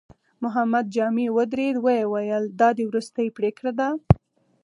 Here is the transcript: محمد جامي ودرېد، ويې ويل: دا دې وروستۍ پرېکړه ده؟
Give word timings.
محمد 0.43 0.85
جامي 0.95 1.25
ودرېد، 1.37 1.75
ويې 1.79 2.03
ويل: 2.13 2.43
دا 2.59 2.69
دې 2.77 2.83
وروستۍ 2.89 3.27
پرېکړه 3.37 3.71
ده؟ 3.79 3.89